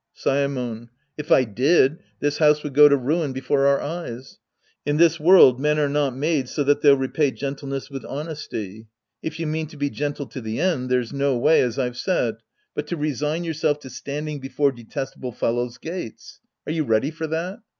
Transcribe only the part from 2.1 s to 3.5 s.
this house would go to ruin